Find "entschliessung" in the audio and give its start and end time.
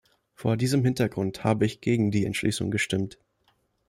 2.25-2.71